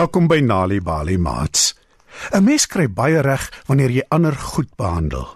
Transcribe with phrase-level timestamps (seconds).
[0.00, 1.74] Welkom by Nali Bali Mats.
[2.32, 5.26] 'n Mens kry baie reg wanneer jy ander goed behandel.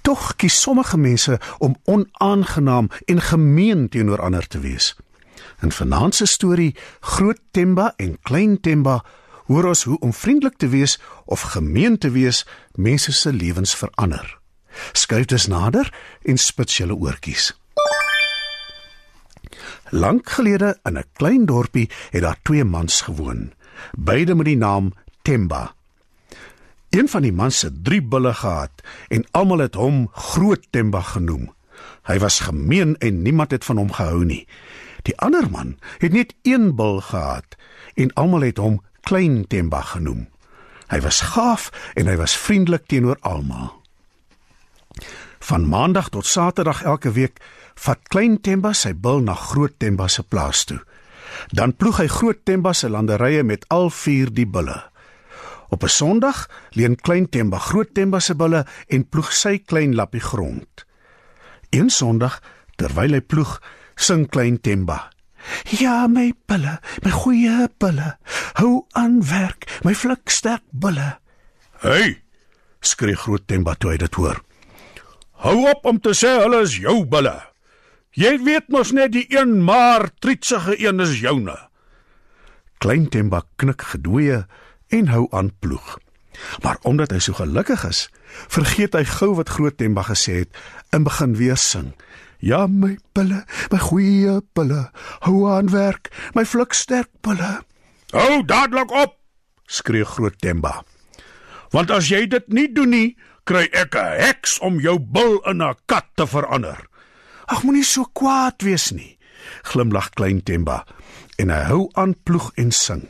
[0.00, 4.96] Tog kies sommige mense om onaangenaam en gemeen teenoor ander te wees.
[5.60, 9.04] In vanaand se storie Groot Temba en Klein Temba
[9.46, 14.38] hoor ons hoe om vriendelik te wees of gemeen te wees mense se lewens verander.
[14.92, 17.52] Skuif dus nader en spits julle oortjies.
[19.90, 23.52] Lank gelede in 'n klein dorpie het daar twee mans gewoon,
[23.98, 25.74] beide met die naam Temba.
[26.90, 31.52] Een van die mans het 3 bulle gehad en almal het hom Groot Temba genoem.
[32.06, 34.46] Hy was gemeen en niemand het van hom gehou nie.
[35.02, 37.56] Die ander man het net een bul gehad
[37.94, 40.28] en almal het hom Klein Temba genoem.
[40.88, 43.72] Hy was gaaf en hy was vriendelik teenoor almal.
[45.44, 47.40] Van maandag tot saterdag elke week
[47.74, 50.80] vat Klein Temba sy bil na Groot Temba se plaas toe.
[51.52, 54.82] Dan ploeg hy Groot Temba se landerye met al vier die bulle.
[55.68, 60.20] Op 'n Sondag leen Klein Temba Groot Temba se bulle en ploeg sy klein lappie
[60.20, 60.84] grond.
[61.70, 62.42] Een Sondag,
[62.76, 63.62] terwyl hy ploeg,
[63.94, 65.10] sing Klein Temba:
[65.78, 68.16] Ja, my bulle, my goeie bulle,
[68.60, 71.18] hou aan werk, my fliksterk bulle.
[71.80, 72.22] Hey!
[72.80, 74.40] skree Groot Temba toe hy dit hoor.
[75.44, 77.34] Hou op om te sê hulle is jou bulle.
[78.14, 81.56] Jy weet mos net die een maar trietsige een is joune.
[82.78, 84.44] Klein Temba knik gedwee
[84.94, 85.96] en hou aan ploeg.
[86.62, 88.06] Maar omdat hy so gelukkig is,
[88.50, 90.62] vergeet hy gou wat Groot Temba gesê het
[90.94, 91.90] en begin weer sing.
[92.38, 93.42] Ja my bulle,
[93.72, 94.88] my goeie bulle,
[95.26, 97.64] hou aan werk, my fliksterk bulle.
[98.14, 99.18] Hou dadelik op,
[99.66, 100.82] skree Groot Temba.
[101.74, 105.62] Want as jy dit nie doen nie, kry ek 'n heks om jou bil in
[105.62, 106.78] 'n kat te verander.
[107.46, 109.18] Ag moenie so kwaad wees nie,
[109.68, 110.84] glimlag klein Temba
[111.36, 113.04] en hy hou aan ploeg en sing.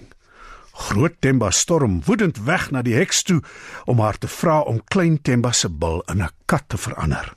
[0.74, 3.40] Groot Temba storm woedend weg na die heks toe
[3.86, 7.34] om haar te vra om klein Temba se bil in 'n kat te verander.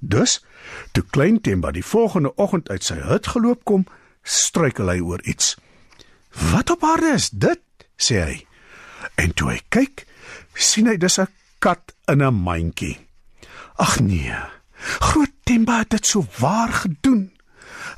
[0.00, 0.40] Dus,
[0.92, 3.86] toe klein Temba die volgende oggend uit sy hut geloop kom,
[4.22, 5.56] struikel hy oor iets.
[6.52, 7.60] "Wat op aarde is dit?"
[7.96, 8.46] sê hy.
[9.16, 10.06] En toe hy kyk,
[10.54, 12.98] sien hy dis 'n kat in 'n mandjie.
[13.76, 14.36] Ag nee.
[14.80, 17.24] Groot Temba het dit so waar gedoen.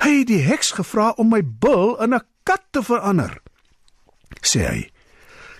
[0.01, 3.41] Hy het die heks gevra om my bil in 'n kat te verander.
[4.41, 4.89] Sê hy.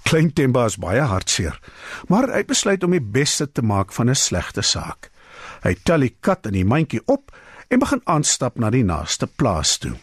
[0.02, 1.60] Klein Temba is baie hartseer,
[2.08, 5.12] maar hy besluit om die beste te maak van 'n slegte saak.
[5.62, 7.32] Hy tel die kat in die mandjie op
[7.70, 9.94] en begin aanstap na die naaste plaas toe.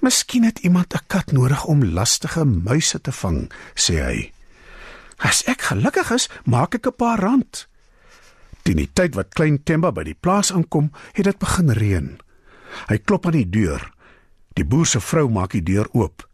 [0.00, 4.32] Miskien het iemand 'n kat nodig om lastige muise te vang, sê hy.
[5.18, 7.68] As ek gelukkig is, maak ek 'n paar rand.
[8.66, 12.08] Teen die tyd wat klein Temba by die plaas aankom, het dit begin reën.
[12.90, 13.84] Hy klop aan die deur.
[14.58, 16.24] Die boer se vrou maak die deur oop.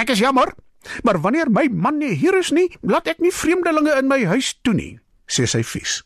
[0.00, 0.50] Ek is jammer,
[1.06, 4.56] maar wanneer my man nie hier is nie, laat ek nie vreemdelinge in my huis
[4.66, 4.92] toe nie,
[5.30, 6.00] sê sy vies.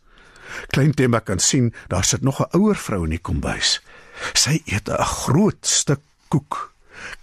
[0.75, 3.81] Klein Temba kan sien daar sit nog 'n ouer vrou in die kombuis.
[4.35, 6.75] Sy eet 'n groot stuk koek.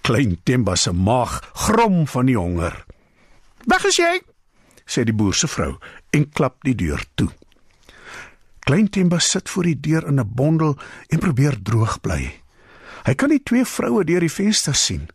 [0.02, 2.86] Klein Temba se maag grom van die honger.
[3.66, 4.22] "Weg is jy?"
[4.88, 5.78] sê die boer se vrou
[6.10, 7.30] en klap die deur toe.
[8.70, 12.42] Klein Temba sit voor die deur in 'n bondel en probeer droog bly.
[13.04, 15.10] Hy kan die twee vroue deur die venster sien.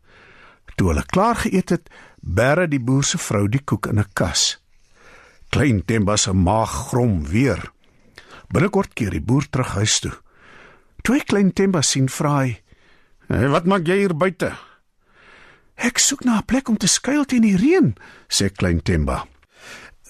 [0.75, 4.61] Toe hulle klaar geëet het, bære die boer se vrou die koek in 'n kas.
[5.49, 7.71] Klein Temba se maag grom weer.
[8.49, 10.13] Binnekort keer die boer terug huis toe.
[11.03, 12.61] Toe hy Klein Temba sien, vra hy:
[13.29, 14.53] hey, "Wat maak jy hier buite?"
[15.75, 17.95] "Ek soek na 'n plek om te skuil teen die reën,"
[18.29, 19.27] sê Klein Temba.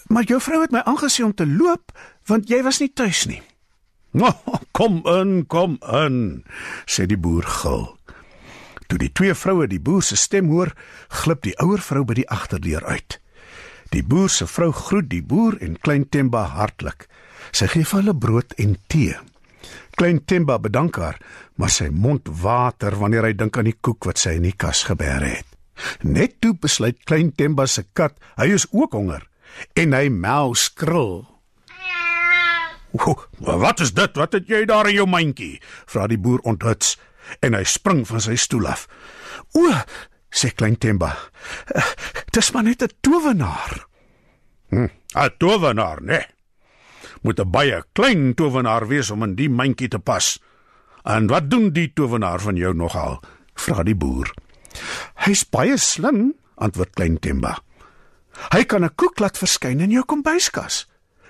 [0.09, 1.93] Maar jou vrou het my aangesien om te loop
[2.29, 3.43] want jy was nie tuis nie.
[4.15, 4.31] Oh,
[4.77, 6.45] kom in, kom in,
[6.87, 7.89] sê die boer gil.
[8.87, 10.71] Toe die twee vroue die boer se stem hoor,
[11.25, 13.19] glip die ouer vrou by die agterdeur uit.
[13.91, 17.09] Die boer se vrou groet die boer en Klein Temba hartlik.
[17.51, 19.19] Sy gee vir hulle brood en tee.
[19.99, 21.19] Klein Temba bedank haar,
[21.59, 24.85] maar sy mond water wanneer hy dink aan die koek wat sy in die kas
[24.87, 25.47] gebeer het.
[26.07, 29.27] Net toe besluit Klein Temba se kat, hy is ook honger
[29.75, 31.25] en hy mel skril.
[32.95, 34.17] O, wat is dit?
[34.17, 35.59] Wat het jy daar in jou mandjie?
[35.91, 36.95] vra die boer onthuts
[37.43, 38.87] en hy spring van sy stoel af.
[39.59, 39.67] O,
[40.31, 41.15] sê klein Temba.
[42.35, 43.87] Dis maar net 'n towenaar.
[44.71, 46.07] Hm, 'n Towenaar, né?
[46.07, 46.27] Nee.
[47.23, 50.39] Moet 'n baie klein towenaar wees om in die mandjie te pas.
[51.05, 53.21] En wat doen die towenaar van jou nogal?
[53.55, 54.31] vra die boer.
[55.15, 57.59] Hy's baie slim, antwoord klein Temba.
[58.53, 60.87] Hy kan 'n koek laat verskyn in jou kombuiskas.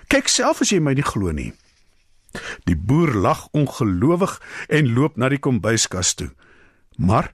[0.07, 1.53] Kyk self as jy my nie glo nie.
[2.65, 6.31] Die boer lag ongelowig en loop na die kombuiskas toe.
[6.97, 7.33] Maar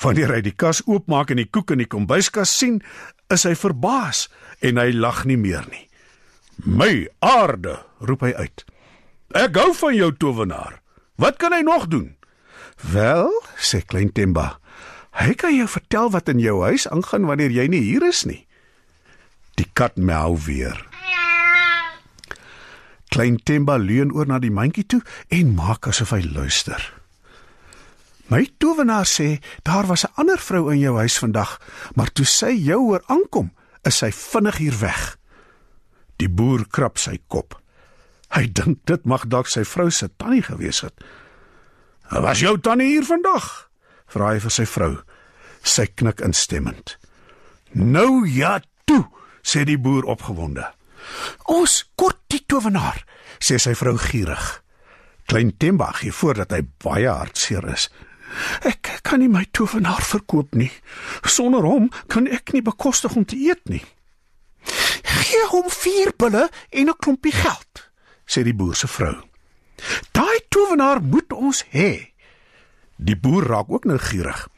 [0.00, 2.80] Wanneer hy die kas oopmaak en die koek in die kombuiskas sien,
[3.32, 4.28] is hy verbaas
[4.64, 5.86] en hy lag nie meer nie.
[6.64, 8.64] "My aarde!" roep hy uit.
[9.34, 10.80] "Ek gou van jou towenaar.
[11.16, 12.16] Wat kan hy nog doen?"
[12.80, 14.58] "Wel," sê klein Temba,
[15.12, 18.46] "hy kan jou vertel wat in jou huis aangaan wanneer jy nie hier is nie."
[19.60, 20.78] Die kat miau weer.
[23.12, 25.02] Klein Temba leun oor na die mandjie toe
[25.34, 26.80] en maak asof hy luister.
[28.30, 31.60] My towenaar sê daar was 'n ander vrou in jou huis vandag,
[31.94, 33.50] maar toe sy jou hoor aankom,
[33.84, 35.18] is sy vinnig hier weg.
[36.16, 37.60] Die boer krap sy kop.
[38.30, 40.94] Hy dink dit mag dalk sy vrou se tannie gewees het.
[42.10, 43.70] "Was jou tannie hier vandag?"
[44.06, 45.02] vra hy vir sy vrou.
[45.62, 46.98] Sy knik instemmend.
[47.72, 50.72] "Nou ja, toe," sê die boer opgewonde.
[51.44, 53.04] "Ons kort die towenaar,"
[53.38, 54.62] sê sy vrou gierig.
[55.26, 57.90] Klein Temba gee voor dat hy baie hartseer is.
[58.66, 60.70] Ek kan nie my tovenaar verkoop nie.
[61.22, 63.82] Sonder hom kan ek nie bekostig om te eet nie.
[65.02, 67.90] Gee hom vier bulle en 'n klompie geld,
[68.26, 69.16] sê die boer se vrou.
[70.12, 72.12] Daai tovenaar moet ons hê.
[72.96, 74.48] Die boer raak ook nou gierig.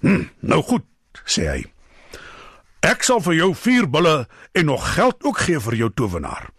[0.00, 0.84] Hm, nou goed,
[1.26, 1.71] sê hy.
[2.82, 4.26] Ek sal vir jou vier bulle
[4.58, 6.50] en nog geld ook gee vir jou tovenaar.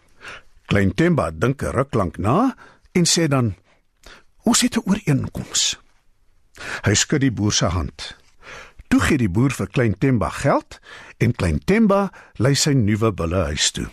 [0.72, 2.56] Klein Temba dink 'n ruk lank na
[2.96, 3.56] en sê dan:
[4.44, 5.80] "Ons het 'n ooreenkoms."
[6.84, 8.16] Hy skud die boer se hand.
[8.88, 10.80] Toe gee die boer vir Klein Temba geld
[11.18, 13.88] en Klein Temba lei sy nuwe bulle huis toe.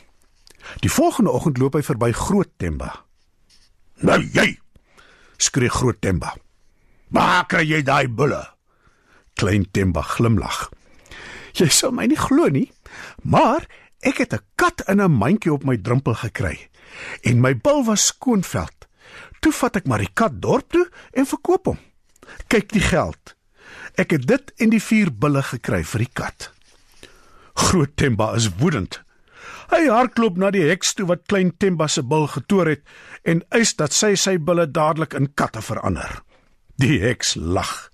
[0.80, 3.04] Die volgende oggend loop hy verby Groot Temba.
[4.00, 4.58] "Nou jy!"
[5.36, 6.36] skree Groot Temba.
[7.08, 8.46] "Waar kry jy daai bulle?"
[9.34, 10.70] Klein Temba glimlag.
[11.52, 12.72] "Jy sal my nie glo nie,
[13.22, 13.66] maar
[14.02, 16.68] ek het 'n kat in 'n mandjie op my drempel gekry
[17.22, 18.88] en my bil was skoonveld.
[19.40, 21.78] Toe vat ek maar die kat dorp toe en verkoop hom."
[22.48, 23.34] Kyk die geld.
[23.94, 26.50] Ek het dit en die vier bulle gekry vir die kat.
[27.54, 29.00] Groot Temba is woedend.
[29.70, 32.82] Hy hardloop na die heks toe wat klein Temba se bil getoor het
[33.22, 36.22] en eis dat sy sy bulle dadelik in katte verander.
[36.80, 37.89] Die heks lag.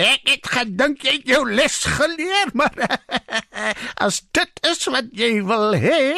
[0.00, 2.72] Ek het gedink jy het jou les geleer, maar
[4.06, 6.16] as dit is wat jy wil hê,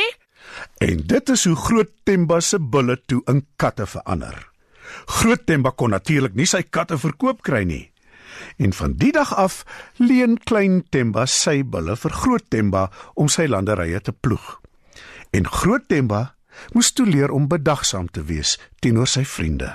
[0.78, 4.36] en dit is hoe groot Temba se bulle toe in katte verander.
[5.18, 7.84] Groot Temba kon natuurlik nie sy katte verkoop kry nie.
[8.60, 9.62] En van die dag af
[10.02, 14.58] leen klein Temba sy bulle vir Groot Temba om sy landerye te ploeg.
[15.34, 16.34] En Groot Temba
[16.74, 19.72] moes toe leer om bedagsaam te wees teenoor sy vriende.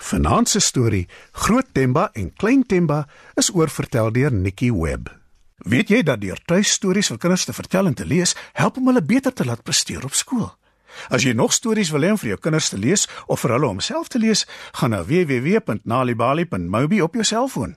[0.00, 5.10] Vanaand se storie, Groot Temba en Klein Temba, is oorvertel deur Nikki Webb.
[5.68, 9.04] Weet jy dat deur tuistories vir kinders te vertel en te lees, help om hulle
[9.04, 10.48] beter te laat presteer op skool?
[11.12, 13.84] As jy nog stories wil hê vir jou kinders te lees of vir hulle om
[13.84, 14.46] self te lees,
[14.80, 17.76] gaan na www.nalibali.mobi op jou selfoon.